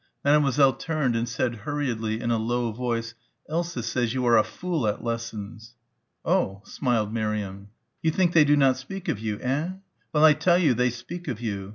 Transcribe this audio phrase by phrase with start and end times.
[0.25, 3.13] Mademoiselle turned and said hurriedly in a low voice.
[3.47, 5.75] "Elsa says you are a fool at lessons."
[6.25, 7.67] "Oh," smiled Miriam.
[8.01, 9.83] "You think they do not speak of you, hein?
[10.11, 11.69] Well, I tell you they speak of you.